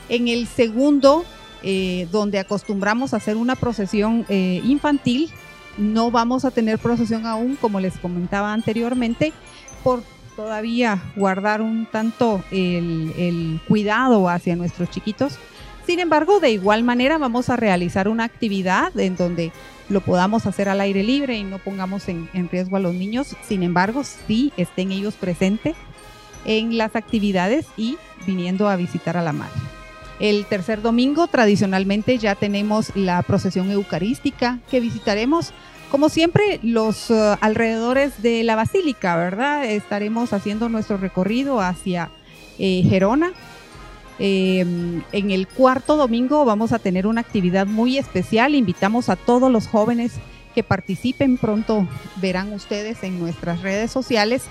En 0.08 0.28
el 0.28 0.46
segundo, 0.46 1.24
eh, 1.62 2.08
donde 2.10 2.38
acostumbramos 2.38 3.12
a 3.12 3.18
hacer 3.18 3.36
una 3.36 3.56
procesión 3.56 4.24
infantil, 4.28 5.30
no 5.78 6.10
vamos 6.10 6.44
a 6.44 6.50
tener 6.50 6.78
procesión 6.78 7.24
aún, 7.24 7.56
como 7.56 7.80
les 7.80 7.96
comentaba 7.98 8.52
anteriormente, 8.52 9.32
por 9.84 10.02
todavía 10.36 11.02
guardar 11.16 11.62
un 11.62 11.86
tanto 11.86 12.42
el, 12.50 13.60
cuidado 13.66 14.28
hacia 14.28 14.56
nuestros 14.56 14.90
chiquitos. 14.90 15.38
Sin 15.86 16.00
embargo, 16.00 16.38
de 16.38 16.50
igual 16.50 16.84
manera 16.84 17.18
vamos 17.18 17.48
a 17.48 17.56
realizar 17.56 18.08
una 18.08 18.24
actividad 18.24 18.96
en 18.98 19.16
donde 19.16 19.52
lo 19.88 20.00
podamos 20.00 20.46
hacer 20.46 20.68
al 20.68 20.80
aire 20.80 21.02
libre 21.02 21.36
y 21.36 21.44
no 21.44 21.58
pongamos 21.58 22.08
en, 22.08 22.28
riesgo 22.50 22.76
a 22.76 22.80
los 22.80 22.94
niños. 22.94 23.36
Sin 23.46 23.62
embargo, 23.62 24.02
sí 24.04 24.52
estén 24.56 24.92
ellos 24.92 25.14
presentes 25.14 25.76
en 26.44 26.78
las 26.78 26.96
actividades 26.96 27.66
y 27.76 27.96
viniendo 28.26 28.68
a 28.68 28.76
visitar 28.76 29.16
a 29.16 29.22
la 29.22 29.32
madre. 29.32 29.60
El 30.20 30.46
tercer 30.46 30.82
domingo 30.82 31.26
tradicionalmente 31.28 32.18
ya 32.18 32.34
tenemos 32.34 32.94
la 32.96 33.22
procesión 33.22 33.70
eucarística 33.70 34.58
que 34.70 34.80
visitaremos 34.80 35.52
como 35.90 36.10
siempre, 36.10 36.60
los 36.62 37.10
eh, 37.10 37.36
alrededores 37.40 38.20
de 38.22 38.44
la 38.44 38.56
basílica, 38.56 39.16
¿verdad? 39.16 39.64
Estaremos 39.64 40.34
haciendo 40.34 40.68
nuestro 40.68 40.98
recorrido 40.98 41.60
hacia 41.60 42.10
eh, 42.58 42.82
Gerona. 42.88 43.32
Em, 44.18 45.02
en 45.12 45.30
el 45.30 45.46
cuarto 45.46 45.96
domingo 45.96 46.44
vamos 46.44 46.72
a 46.72 46.78
tener 46.78 47.06
una 47.06 47.20
actividad 47.20 47.66
muy 47.66 47.98
especial. 47.98 48.54
Invitamos 48.54 49.08
a 49.08 49.16
todos 49.16 49.50
los 49.50 49.68
jóvenes 49.68 50.14
que 50.54 50.62
participen. 50.62 51.36
Pronto 51.36 51.86
verán 52.16 52.52
ustedes 52.52 53.02
en 53.04 53.20
nuestras 53.20 53.62
redes 53.62 53.90
sociales 53.90 54.44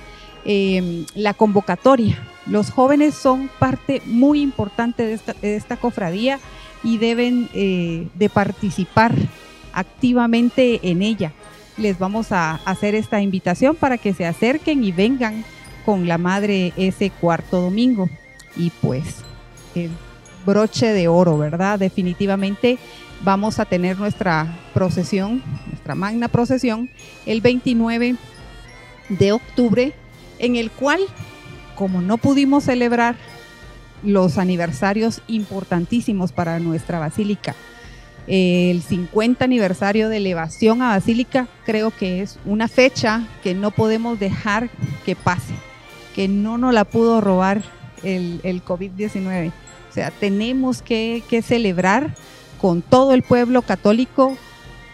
em, 0.46 1.06
la 1.16 1.34
convocatoria. 1.34 2.18
Los 2.46 2.70
jóvenes 2.70 3.14
son 3.14 3.50
parte 3.60 4.02
muy 4.06 4.42
importante 4.42 5.04
de 5.04 5.58
esta, 5.58 5.76
cofradía 5.76 6.40
y 6.82 6.98
deben 6.98 7.50
eh, 7.54 8.08
de 8.16 8.30
participar 8.30 9.14
activamente 9.74 10.80
en 10.90 11.02
ella. 11.02 11.34
Les 11.76 12.00
vamos 12.00 12.32
a 12.32 12.56
hacer 12.64 12.96
esta 12.96 13.22
invitación 13.22 13.76
para 13.76 13.98
que 13.98 14.14
se 14.14 14.26
acerquen 14.26 14.84
y 14.84 14.94
vengan 14.94 15.44
con 15.86 16.08
la 16.08 16.18
madre 16.18 16.72
ese 16.78 17.10
cuarto 17.10 17.62
domingo. 17.62 18.10
Y 18.56 18.72
pues, 18.82 19.24
el 19.78 19.92
broche 20.46 20.94
de 20.94 21.08
oro, 21.08 21.38
¿verdad? 21.38 21.80
Definitivamente 21.80 22.78
vamos 23.24 23.60
a 23.60 23.66
tener 23.66 23.98
nuestra 23.98 24.58
procesión, 24.74 25.44
nuestra 25.68 25.96
magna 25.96 26.28
procesión, 26.28 26.90
el 27.26 27.42
29 27.42 28.16
de 29.10 29.32
octubre, 29.32 29.94
en 30.40 30.56
el 30.56 30.72
cual, 30.72 31.02
como 31.76 32.02
no 32.02 32.18
pudimos 32.18 32.66
celebrar 32.66 33.16
los 34.04 34.38
aniversarios 34.38 35.22
importantísimos 35.28 36.32
para 36.32 36.60
nuestra 36.60 37.00
basílica, 37.00 37.56
el 38.28 38.82
50 38.82 39.46
aniversario 39.46 40.10
de 40.10 40.18
elevación 40.18 40.82
a 40.82 40.90
Basílica, 40.90 41.48
creo 41.66 41.92
que 41.92 42.22
es 42.22 42.40
una 42.46 42.68
fecha 42.68 43.26
que 43.42 43.56
no 43.56 43.72
podemos 43.72 44.20
dejar 44.20 44.70
que 45.06 45.16
pase, 45.16 45.54
que 46.14 46.28
no 46.28 46.58
nos 46.58 46.74
la 46.74 46.84
pudo 46.84 47.22
robar 47.22 47.64
el, 48.04 48.64
COVID-19. 48.66 49.52
Sea, 49.98 50.12
tenemos 50.12 50.84
que, 50.84 51.24
celebrar 51.44 52.14
con 52.62 52.84
todo 52.84 53.14
el 53.14 53.24
pueblo 53.24 53.64
católico, 53.64 54.38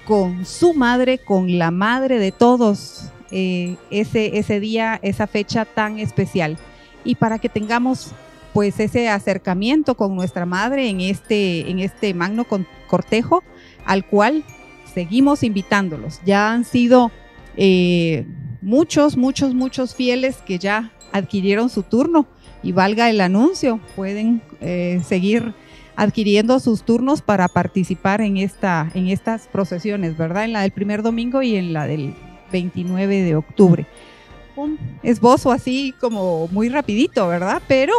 con 0.07 0.45
su 0.45 0.73
madre, 0.73 1.17
con 1.17 1.59
la 1.59 1.71
madre 1.71 2.19
de 2.19 2.31
todos, 2.31 3.09
eh, 3.29 3.75
ese, 3.91 4.37
ese 4.37 4.61
día, 4.61 5.01
esa 5.03 5.27
fecha 5.27 5.65
tan 5.65 5.99
especial. 5.99 6.57
Y 7.03 7.15
para 7.15 7.37
que 7.37 7.49
tengamos 7.49 8.11
pues 8.53 8.79
ese 8.79 9.09
acercamiento 9.09 9.95
con 9.95 10.15
nuestra 10.15 10.45
madre 10.45 10.87
en 10.87 11.01
este, 11.01 11.69
en 11.69 11.79
este 11.79 12.13
magno 12.13 12.45
cortejo 12.87 13.43
al 13.83 14.05
cual 14.05 14.45
seguimos 14.93 15.43
invitándolos. 15.43 16.21
Ya 16.23 16.53
han 16.53 16.63
sido 16.63 17.11
eh, 17.57 18.25
muchos, 18.63 19.17
muchos, 19.17 19.53
muchos 19.53 19.93
fieles 19.93 20.37
que 20.45 20.57
ya 20.57 20.91
adquirieron 21.11 21.69
su 21.69 21.83
turno 21.83 22.25
y 22.63 22.71
valga 22.71 23.09
el 23.09 23.21
anuncio, 23.21 23.79
pueden 23.95 24.41
eh, 24.61 25.01
seguir 25.05 25.53
adquiriendo 25.95 26.59
sus 26.59 26.83
turnos 26.83 27.21
para 27.21 27.47
participar 27.47 28.21
en, 28.21 28.37
esta, 28.37 28.89
en 28.95 29.09
estas 29.09 29.47
procesiones, 29.47 30.17
¿verdad? 30.17 30.45
En 30.45 30.53
la 30.53 30.61
del 30.61 30.71
primer 30.71 31.03
domingo 31.03 31.41
y 31.41 31.55
en 31.55 31.73
la 31.73 31.85
del 31.85 32.15
29 32.51 33.21
de 33.21 33.35
octubre. 33.35 33.85
Un 34.55 34.79
esbozo 35.03 35.51
así 35.51 35.93
como 35.99 36.47
muy 36.47 36.69
rapidito, 36.69 37.27
¿verdad? 37.27 37.61
Pero 37.67 37.93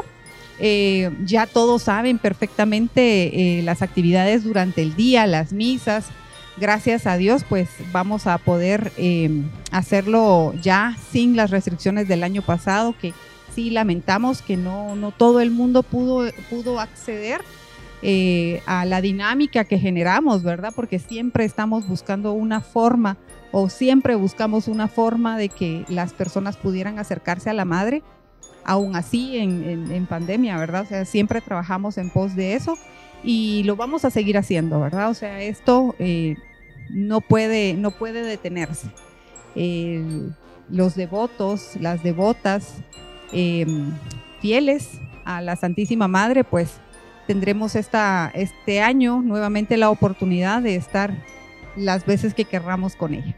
eh, 0.58 1.10
ya 1.24 1.46
todos 1.46 1.82
saben 1.82 2.18
perfectamente 2.18 3.58
eh, 3.58 3.62
las 3.62 3.82
actividades 3.82 4.44
durante 4.44 4.82
el 4.82 4.96
día, 4.96 5.26
las 5.26 5.52
misas. 5.52 6.06
Gracias 6.56 7.06
a 7.06 7.16
Dios, 7.16 7.44
pues 7.48 7.68
vamos 7.92 8.26
a 8.26 8.38
poder 8.38 8.92
eh, 8.96 9.42
hacerlo 9.72 10.54
ya 10.62 10.96
sin 11.10 11.36
las 11.36 11.50
restricciones 11.50 12.06
del 12.06 12.22
año 12.22 12.42
pasado, 12.42 12.94
que 13.00 13.12
sí 13.54 13.70
lamentamos 13.70 14.40
que 14.40 14.56
no, 14.56 14.94
no 14.94 15.10
todo 15.10 15.40
el 15.40 15.50
mundo 15.50 15.82
pudo, 15.82 16.30
pudo 16.50 16.80
acceder 16.80 17.40
a 18.66 18.84
la 18.84 19.00
dinámica 19.00 19.64
que 19.64 19.78
generamos, 19.78 20.42
¿verdad? 20.42 20.74
Porque 20.76 20.98
siempre 20.98 21.46
estamos 21.46 21.88
buscando 21.88 22.32
una 22.32 22.60
forma 22.60 23.16
o 23.50 23.70
siempre 23.70 24.14
buscamos 24.14 24.68
una 24.68 24.88
forma 24.88 25.38
de 25.38 25.48
que 25.48 25.84
las 25.88 26.12
personas 26.12 26.56
pudieran 26.56 26.98
acercarse 26.98 27.48
a 27.48 27.54
la 27.54 27.64
madre 27.64 28.02
aún 28.64 28.96
así 28.96 29.38
en, 29.38 30.06
pandemia, 30.06 30.58
¿verdad? 30.58 30.82
O 30.82 30.86
sea, 30.86 31.04
siempre 31.04 31.40
trabajamos 31.40 31.96
en 31.96 32.10
pos 32.10 32.34
de 32.34 32.54
eso 32.54 32.76
y 33.24 33.62
lo 33.64 33.74
vamos 33.74 34.04
a 34.04 34.10
seguir 34.10 34.36
haciendo, 34.36 34.80
¿verdad? 34.80 35.10
O 35.10 35.14
sea, 35.14 35.40
esto 35.42 35.94
eh, 35.98 36.36
no, 36.90 37.20
puede, 37.20 37.74
no 37.74 37.90
puede 37.90 38.22
detenerse. 38.22 38.88
los 40.68 40.94
devotos, 40.94 41.76
las 41.80 42.02
devotas 42.02 42.74
em, 43.32 43.92
fieles 44.40 45.00
a 45.24 45.40
la 45.40 45.56
Santísima 45.56 46.06
Madre, 46.06 46.44
pues 46.44 46.74
tendremos 47.26 47.74
esta, 47.74 48.30
este 48.34 48.82
año 48.82 49.22
nuevamente 49.22 49.76
la 49.78 49.88
oportunidad 49.88 50.60
de 50.60 50.76
estar 50.76 51.14
las 51.76 52.04
veces 52.04 52.34
que 52.34 52.44
querramos 52.44 52.94
con 52.94 53.14
ella. 53.14 53.34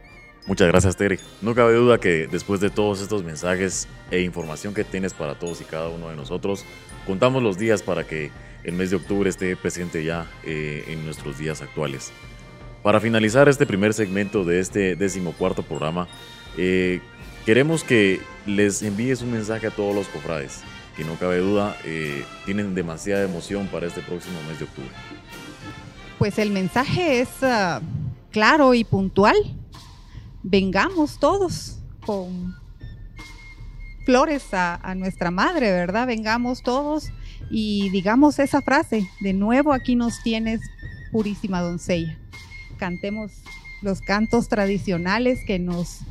Muchas 0.47 0.67
gracias, 0.67 0.95
Terry. 0.95 1.19
No 1.41 1.53
cabe 1.55 1.73
duda 1.73 1.97
que 1.97 2.27
después 2.27 2.61
de 2.61 2.69
todos 2.69 3.01
estos 3.01 3.23
mensajes 3.23 3.87
e 4.11 4.21
información 4.21 4.73
que 4.73 4.83
tienes 4.83 5.13
para 5.13 5.37
todos 5.37 5.59
y 5.61 5.65
cada 5.65 5.89
uno 5.89 6.09
de 6.09 6.15
nosotros, 6.15 6.63
contamos 7.05 7.43
los 7.43 7.57
días 7.57 7.83
para 7.83 8.05
que 8.05 8.31
el 8.67 8.75
mes 8.75 8.89
de 8.89 8.97
octubre 8.97 9.29
esté 9.29 9.55
presente 9.55 10.03
ya 10.03 10.29
eh, 10.43 10.83
en 10.89 11.05
nuestros 11.05 11.37
días 11.37 11.61
actuales. 11.61 12.11
Para 12.83 12.99
finalizar 12.99 13.47
este 13.47 13.65
primer 13.65 13.93
segmento 13.93 14.43
de 14.43 14.59
este 14.59 14.95
decimocuarto 14.97 15.63
programa, 15.63 16.07
eh, 16.57 16.99
queremos 17.45 17.83
que 17.83 18.19
les 18.45 18.83
envíes 18.83 19.21
un 19.21 19.31
mensaje 19.31 19.67
a 19.67 19.71
todos 19.71 19.95
los 19.95 20.07
cofrades, 20.09 20.61
que 20.97 21.05
no 21.05 21.15
cabe 21.15 21.37
duda 21.37 21.77
eh, 21.85 22.25
tienen 22.45 22.75
demasiada 22.75 23.23
emoción 23.23 23.67
para 23.67 23.87
este 23.87 24.01
próximo 24.01 24.37
mes 24.49 24.59
de 24.59 24.65
octubre. 24.65 24.91
Pues 26.19 26.37
el 26.37 26.51
mensaje 26.51 27.21
es 27.21 27.29
ah, 27.43 27.81
claro 28.31 28.73
y 28.73 28.83
puntual 28.83 29.35
vengamos 30.43 31.19
todos 31.19 31.79
con 32.05 32.55
flores 34.05 34.53
a, 34.53 34.93
nuestra 34.95 35.31
madre, 35.31 35.71
¿verdad? 35.71 36.07
Vengamos 36.07 36.63
todos 36.63 37.11
y 37.49 37.89
digamos 37.89 38.39
esa 38.39 38.61
frase, 38.61 39.09
de 39.21 39.33
nuevo 39.33 39.73
aquí 39.73 39.95
nos 39.95 40.21
tienes, 40.23 40.61
purísima 41.11 41.61
doncella. 41.61 42.17
Cantemos 42.77 43.31
los 43.81 44.01
cantos 44.01 44.49
tradicionales 44.49 45.39
que 45.45 45.59
nos 45.59 46.01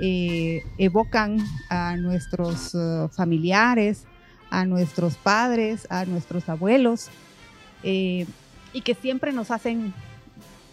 eh, 0.00 0.64
evocan 0.78 1.38
a 1.68 1.96
nuestros 1.96 2.74
uh, 2.74 3.08
familiares, 3.08 4.04
a 4.50 4.64
nuestros 4.66 5.16
padres, 5.16 5.86
a 5.90 6.04
nuestros 6.04 6.48
abuelos, 6.48 7.08
eh, 7.82 8.26
y 8.72 8.82
que 8.82 8.94
siempre 8.94 9.32
nos 9.32 9.50
hacen 9.50 9.94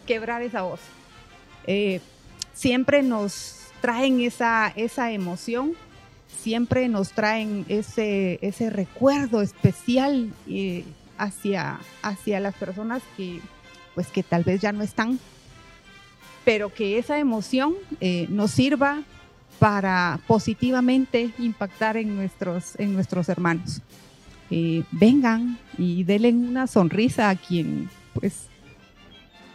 quebrar 0.06 0.42
esa 0.42 0.64
voz. 0.64 0.80
Eh, 1.66 2.02
siempre 2.54 3.04
nos 3.04 3.56
traen 3.82 4.20
esa, 4.22 4.74
esa 4.76 5.12
emoción, 5.12 5.74
siempre 6.42 6.88
nos 6.88 7.12
traen 7.12 7.66
ese, 7.68 8.40
ese 8.42 8.70
recuerdo 8.70 9.42
especial 9.42 10.32
eh, 10.48 10.84
hacia, 11.18 11.80
hacia 12.02 12.40
las 12.40 12.56
personas 12.56 13.02
que, 13.18 13.40
pues, 13.96 14.08
que 14.08 14.24
tal 14.24 14.44
vez 14.44 14.62
ya 14.62 14.72
no 14.72 14.84
están, 14.84 15.20
pero 16.46 16.74
que 16.74 16.98
esa 16.98 17.20
emoción 17.20 17.76
nos 18.30 18.52
sirva 18.52 19.04
para 19.60 20.20
positivamente 20.26 21.32
impactar 21.38 21.98
en 21.98 22.16
nuestros, 22.16 22.80
en 22.80 22.94
nuestros 22.94 23.30
hermanos. 23.30 23.82
Eh, 24.50 24.84
vengan 24.92 25.60
y 25.78 26.04
denle 26.06 26.32
una 26.32 26.66
sonrisa 26.66 27.30
a 27.30 27.36
quien 27.36 27.88
pues 28.14 28.48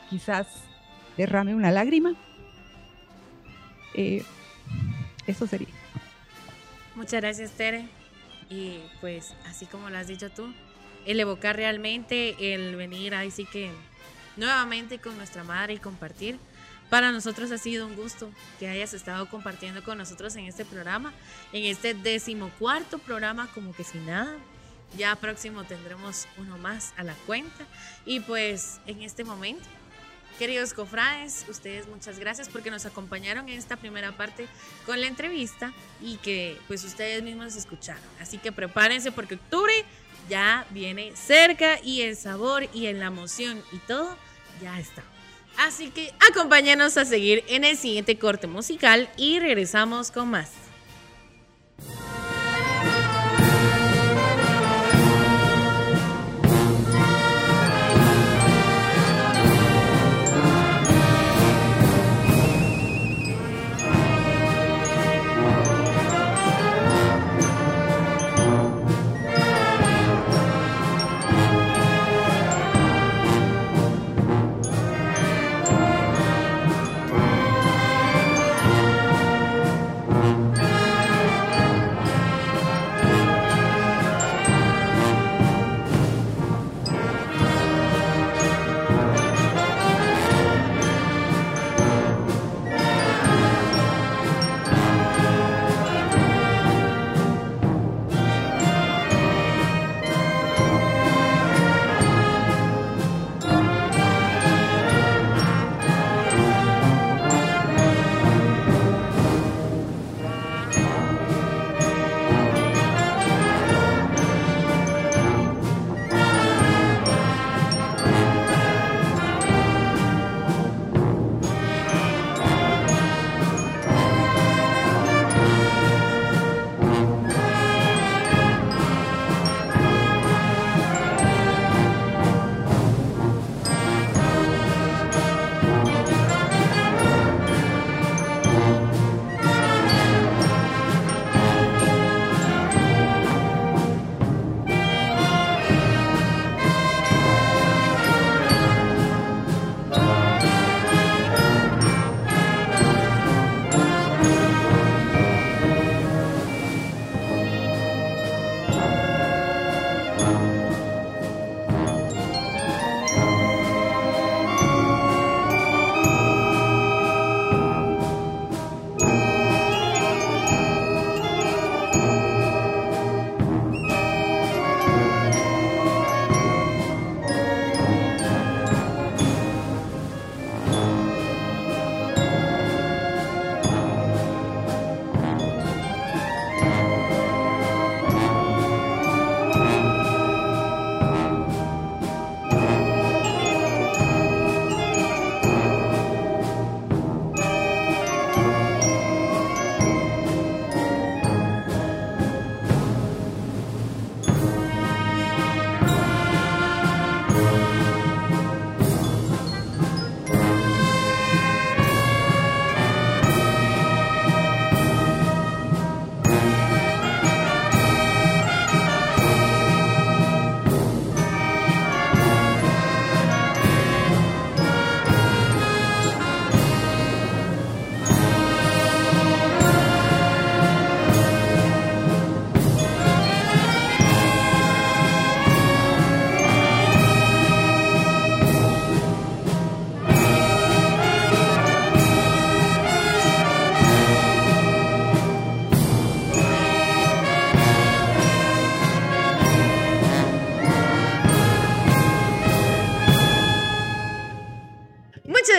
quizás 0.09 0.47
derrame 1.17 1.55
una 1.55 1.73
lágrima. 1.73 2.15
Eh, 3.95 4.23
eso 5.27 5.47
sería. 5.47 5.69
Muchas 6.95 7.21
gracias, 7.21 7.51
Tere. 7.53 7.89
Y 8.51 8.79
pues, 9.01 9.35
así 9.47 9.67
como 9.67 9.91
lo 9.91 9.99
has 9.99 10.07
dicho 10.07 10.31
tú, 10.31 10.53
el 11.07 11.21
evocar 11.21 11.57
realmente, 11.57 12.55
el 12.55 12.77
venir 12.77 13.15
ahí 13.15 13.31
sí 13.31 13.47
que 13.47 13.71
nuevamente 14.37 14.99
con 14.99 15.17
nuestra 15.17 15.45
madre 15.45 15.75
y 15.75 15.79
compartir 15.79 16.39
para 16.91 17.11
nosotros 17.11 17.51
ha 17.51 17.59
sido 17.59 17.87
un 17.87 17.97
gusto 17.97 18.31
que 18.59 18.69
hayas 18.69 18.95
estado 18.95 19.29
compartiendo 19.29 19.83
con 19.83 19.99
nosotros 19.99 20.37
en 20.37 20.45
este 20.45 20.65
programa, 20.65 21.13
en 21.53 21.65
este 21.65 21.95
decimocuarto 21.95 22.99
programa, 22.99 23.49
como 23.53 23.75
que 23.75 23.85
sin 23.85 24.07
nada. 24.07 24.37
Ya 24.97 25.17
próximo 25.17 25.65
tendremos 25.65 26.29
uno 26.37 26.57
más 26.59 26.95
a 26.97 27.03
la 27.03 27.15
cuenta. 27.27 27.67
Y 28.07 28.21
pues 28.21 28.81
en 28.87 29.03
este 29.03 29.25
momento, 29.25 29.65
queridos 30.39 30.75
cofrades, 30.75 31.45
ustedes 31.49 31.87
muchas 31.89 32.19
gracias 32.19 32.49
porque 32.49 32.71
nos 32.71 32.87
acompañaron 32.87 33.49
en 33.49 33.59
esta 33.59 33.77
primera 33.77 34.13
parte 34.13 34.47
con 34.87 35.01
la 35.01 35.07
entrevista 35.07 35.73
y 36.01 36.17
que 36.19 36.59
pues 36.67 36.85
ustedes 36.85 37.23
mismos 37.23 37.57
escucharon. 37.57 38.03
Así 38.21 38.39
que 38.39 38.53
prepárense 38.53 39.13
porque 39.13 39.37
octubre 39.37 39.85
ya 40.29 40.67
viene 40.71 41.13
cerca 41.15 41.79
y 41.83 42.03
el 42.03 42.17
sabor 42.17 42.69
y 42.73 42.93
la 42.93 43.07
emoción 43.07 43.63
y 43.73 43.79
todo 43.79 44.17
ya 44.63 44.79
está. 44.79 45.03
Así 45.59 45.91
que 45.91 46.13
acompáñanos 46.31 46.97
a 46.97 47.05
seguir 47.05 47.45
en 47.49 47.65
el 47.65 47.77
siguiente 47.77 48.19
corte 48.19 48.47
musical 48.47 49.09
y 49.17 49.39
regresamos 49.39 50.11
con 50.11 50.31
más. 50.31 50.64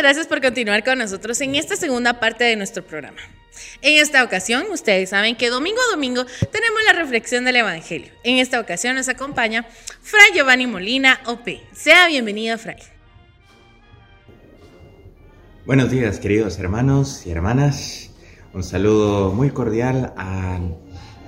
Gracias 0.05 0.27
por 0.27 0.39
continuar 0.39 0.83
con 0.83 0.99
nosotros 0.99 1.41
en 1.41 1.55
esta 1.55 1.75
segunda 1.75 2.19
parte 2.19 2.43
de 2.43 2.55
nuestro 2.55 2.85
programa. 2.85 3.17
En 3.81 3.99
esta 3.99 4.23
ocasión, 4.23 4.65
ustedes 4.71 5.09
saben 5.09 5.35
que 5.35 5.49
domingo 5.49 5.79
a 5.81 5.95
domingo 5.95 6.23
tenemos 6.51 6.79
la 6.85 6.93
reflexión 6.93 7.43
del 7.43 7.55
Evangelio. 7.55 8.11
En 8.23 8.37
esta 8.37 8.59
ocasión 8.59 8.95
nos 8.95 9.09
acompaña 9.09 9.65
Fray 10.03 10.31
Giovanni 10.35 10.67
Molina, 10.67 11.21
OP. 11.25 11.47
Sea 11.73 12.07
bienvenido, 12.07 12.55
Fray. 12.59 12.75
Buenos 15.65 15.89
días, 15.89 16.19
queridos 16.19 16.59
hermanos 16.59 17.25
y 17.25 17.31
hermanas. 17.31 18.11
Un 18.53 18.63
saludo 18.63 19.33
muy 19.33 19.49
cordial 19.49 20.13
a 20.17 20.59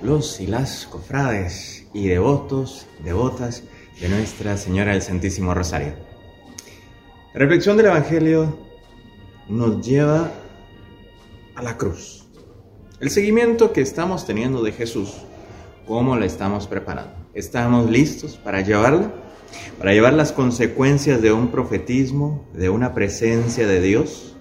los 0.03 0.39
y 0.39 0.45
las 0.45 0.85
cofrades 0.85 1.87
y 1.95 2.09
devotos, 2.09 2.85
devotas 3.03 3.63
de 3.99 4.07
Nuestra 4.07 4.55
Señora 4.55 4.91
del 4.91 5.01
Santísimo 5.01 5.55
Rosario. 5.55 5.95
Reflexión 7.33 7.75
del 7.75 7.87
Evangelio 7.87 8.66
nos 9.49 9.85
lleva 9.85 10.31
a 11.55 11.61
la 11.63 11.77
cruz. 11.77 12.25
El 12.99 13.09
seguimiento 13.09 13.73
que 13.73 13.81
estamos 13.81 14.25
teniendo 14.25 14.63
de 14.63 14.71
Jesús, 14.71 15.13
¿cómo 15.87 16.15
la 16.15 16.25
estamos 16.25 16.67
preparando? 16.67 17.13
¿Estamos 17.33 17.89
listos 17.89 18.37
para 18.37 18.61
llevarla? 18.61 19.11
Para 19.77 19.93
llevar 19.93 20.13
las 20.13 20.31
consecuencias 20.31 21.21
de 21.21 21.31
un 21.31 21.49
profetismo, 21.49 22.45
de 22.53 22.69
una 22.69 22.93
presencia 22.93 23.67
de 23.67 23.81
Dios. 23.81 24.35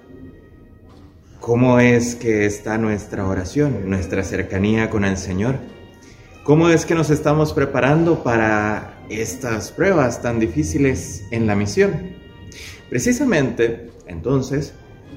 ¿Cómo 1.41 1.79
es 1.79 2.17
que 2.17 2.47
está 2.47 2.79
nuestra 2.79 3.27
oración, 3.27 3.89
nuestra 3.89 4.25
cercanía 4.25 4.91
con 4.91 5.05
el 5.05 5.17
Señor? 5.17 5.59
¿Cómo 6.43 6.69
es 6.71 6.87
que 6.87 6.95
nos 6.95 7.11
estamos 7.11 7.53
preparando 7.53 8.23
para 8.23 9.05
estas 9.11 9.71
pruebas 9.71 10.23
tan 10.23 10.41
difíciles 10.41 11.25
en 11.31 11.47
la 11.47 11.55
misión? 11.55 12.17
Precisamente, 12.89 13.91
entonces, 14.07 14.73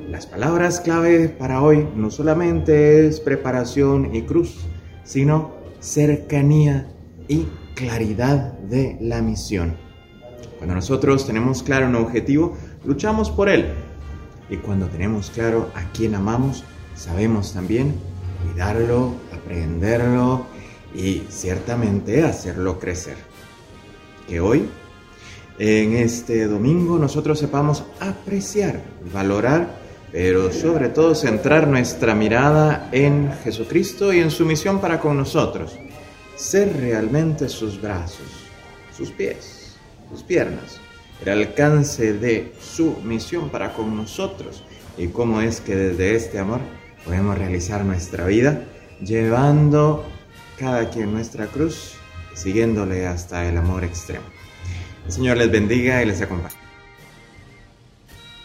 las 0.09 0.25
palabras 0.25 0.81
clave 0.81 1.29
para 1.29 1.61
hoy 1.61 1.87
no 1.95 2.09
solamente 2.09 3.07
es 3.07 3.19
preparación 3.19 4.15
y 4.15 4.23
cruz, 4.23 4.57
sino 5.03 5.51
cercanía 5.79 6.87
y 7.27 7.47
claridad 7.75 8.53
de 8.53 8.97
la 9.01 9.21
misión. 9.21 9.77
Cuando 10.57 10.75
nosotros 10.75 11.25
tenemos 11.25 11.63
claro 11.63 11.87
un 11.87 11.95
objetivo, 11.95 12.57
luchamos 12.85 13.29
por 13.29 13.49
él. 13.49 13.67
Y 14.49 14.57
cuando 14.57 14.87
tenemos 14.87 15.29
claro 15.29 15.69
a 15.75 15.83
quién 15.93 16.15
amamos, 16.15 16.63
sabemos 16.95 17.53
también 17.53 17.93
cuidarlo, 18.43 19.13
aprenderlo 19.31 20.45
y 20.93 21.23
ciertamente 21.29 22.23
hacerlo 22.23 22.79
crecer. 22.79 23.15
Que 24.27 24.41
hoy, 24.41 24.67
en 25.59 25.93
este 25.93 26.47
domingo, 26.47 26.97
nosotros 26.97 27.39
sepamos 27.39 27.83
apreciar, 27.99 28.81
valorar 29.13 29.78
pero 30.11 30.51
sobre 30.51 30.89
todo 30.89 31.13
centrar 31.15 31.67
nuestra 31.67 32.15
mirada 32.15 32.89
en 32.91 33.31
Jesucristo 33.43 34.13
y 34.13 34.19
en 34.19 34.31
su 34.31 34.45
misión 34.45 34.79
para 34.79 34.99
con 34.99 35.17
nosotros. 35.17 35.77
Ser 36.35 36.75
realmente 36.77 37.49
sus 37.49 37.81
brazos, 37.81 38.27
sus 38.95 39.11
pies, 39.11 39.75
sus 40.09 40.23
piernas, 40.23 40.79
el 41.23 41.29
alcance 41.29 42.13
de 42.13 42.53
su 42.59 42.95
misión 43.03 43.49
para 43.49 43.73
con 43.73 43.95
nosotros 43.95 44.63
y 44.97 45.07
cómo 45.07 45.41
es 45.41 45.61
que 45.61 45.75
desde 45.75 46.15
este 46.15 46.39
amor 46.39 46.61
podemos 47.05 47.37
realizar 47.37 47.83
nuestra 47.85 48.25
vida 48.25 48.63
llevando 49.01 50.05
cada 50.57 50.89
quien 50.89 51.13
nuestra 51.13 51.47
cruz, 51.47 51.93
siguiéndole 52.33 53.07
hasta 53.07 53.47
el 53.47 53.57
amor 53.57 53.83
extremo. 53.83 54.25
El 55.05 55.11
Señor 55.11 55.37
les 55.37 55.51
bendiga 55.51 56.01
y 56.03 56.05
les 56.05 56.21
acompañe. 56.21 56.68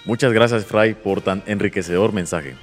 Muchas 0.04 0.32
gracias, 0.32 0.66
Fray, 0.66 0.94
por 0.94 1.22
tan 1.22 1.42
enriquecedor 1.46 2.12
mensaje. 2.12 2.54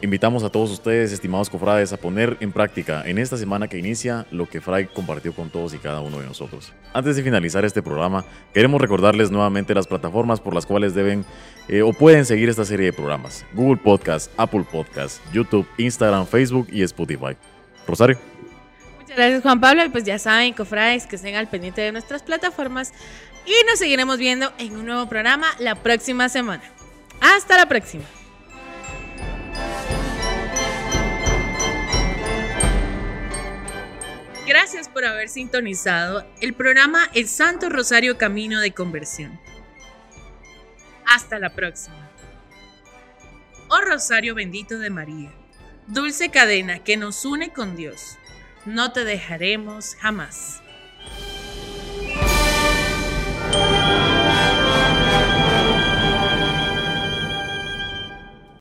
Invitamos 0.00 0.42
a 0.42 0.50
todos 0.50 0.70
ustedes, 0.70 1.12
estimados 1.12 1.48
cofrades, 1.48 1.92
a 1.92 1.96
poner 1.96 2.36
en 2.40 2.52
práctica 2.52 3.02
en 3.06 3.16
esta 3.16 3.36
semana 3.36 3.68
que 3.68 3.78
inicia 3.78 4.26
lo 4.30 4.46
que 4.46 4.60
Fray 4.60 4.86
compartió 4.86 5.32
con 5.32 5.48
todos 5.48 5.72
y 5.72 5.78
cada 5.78 6.00
uno 6.00 6.20
de 6.20 6.26
nosotros. 6.26 6.72
Antes 6.92 7.16
de 7.16 7.22
finalizar 7.22 7.64
este 7.64 7.82
programa, 7.82 8.24
queremos 8.52 8.80
recordarles 8.80 9.30
nuevamente 9.30 9.74
las 9.74 9.86
plataformas 9.86 10.40
por 10.40 10.54
las 10.54 10.66
cuales 10.66 10.94
deben 10.94 11.24
eh, 11.68 11.82
o 11.82 11.92
pueden 11.92 12.26
seguir 12.26 12.50
esta 12.50 12.64
serie 12.64 12.86
de 12.86 12.92
programas. 12.92 13.46
Google 13.54 13.80
Podcast, 13.82 14.30
Apple 14.36 14.64
Podcast, 14.70 15.22
YouTube, 15.32 15.66
Instagram, 15.78 16.26
Facebook 16.26 16.68
y 16.70 16.82
Spotify. 16.82 17.36
Rosario. 17.86 18.33
Muchas 19.04 19.18
gracias 19.18 19.42
Juan 19.42 19.60
Pablo 19.60 19.84
y 19.84 19.90
pues 19.90 20.04
ya 20.04 20.18
saben, 20.18 20.54
cofrades, 20.54 21.06
que 21.06 21.16
estén 21.16 21.34
al 21.34 21.46
pendiente 21.46 21.82
de 21.82 21.92
nuestras 21.92 22.22
plataformas 22.22 22.94
y 23.44 23.52
nos 23.68 23.78
seguiremos 23.78 24.16
viendo 24.16 24.50
en 24.56 24.74
un 24.78 24.86
nuevo 24.86 25.06
programa 25.10 25.46
la 25.58 25.74
próxima 25.74 26.30
semana. 26.30 26.62
Hasta 27.20 27.58
la 27.58 27.68
próxima. 27.68 28.04
Gracias 34.46 34.88
por 34.88 35.04
haber 35.04 35.28
sintonizado 35.28 36.26
el 36.40 36.54
programa 36.54 37.10
El 37.12 37.28
Santo 37.28 37.68
Rosario 37.68 38.16
Camino 38.16 38.58
de 38.62 38.72
Conversión. 38.72 39.38
Hasta 41.04 41.38
la 41.38 41.50
próxima. 41.50 42.10
Oh 43.68 43.82
Rosario 43.82 44.34
bendito 44.34 44.78
de 44.78 44.88
María, 44.88 45.30
dulce 45.88 46.30
cadena 46.30 46.78
que 46.78 46.96
nos 46.96 47.26
une 47.26 47.52
con 47.52 47.76
Dios, 47.76 48.16
no 48.66 48.92
te 48.92 49.04
dejaremos 49.04 49.94
jamás. 49.96 50.63